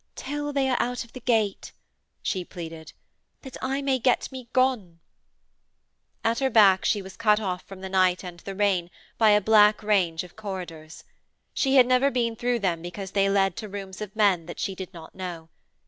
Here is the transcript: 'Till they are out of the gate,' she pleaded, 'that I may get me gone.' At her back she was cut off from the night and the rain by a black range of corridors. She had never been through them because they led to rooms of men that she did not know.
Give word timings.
'Till 0.15 0.51
they 0.51 0.67
are 0.67 0.81
out 0.81 1.03
of 1.03 1.13
the 1.13 1.19
gate,' 1.19 1.73
she 2.23 2.43
pleaded, 2.43 2.91
'that 3.43 3.55
I 3.61 3.83
may 3.83 3.99
get 3.99 4.31
me 4.31 4.49
gone.' 4.51 4.99
At 6.23 6.39
her 6.39 6.49
back 6.49 6.83
she 6.85 7.03
was 7.03 7.15
cut 7.15 7.39
off 7.39 7.61
from 7.65 7.81
the 7.81 7.87
night 7.87 8.23
and 8.23 8.39
the 8.39 8.55
rain 8.55 8.89
by 9.19 9.29
a 9.29 9.39
black 9.41 9.83
range 9.83 10.23
of 10.23 10.35
corridors. 10.35 11.03
She 11.53 11.75
had 11.75 11.85
never 11.85 12.09
been 12.09 12.35
through 12.35 12.61
them 12.61 12.81
because 12.81 13.11
they 13.11 13.29
led 13.29 13.55
to 13.57 13.69
rooms 13.69 14.01
of 14.01 14.15
men 14.15 14.47
that 14.47 14.59
she 14.59 14.73
did 14.73 14.91
not 14.91 15.13
know. 15.13 15.49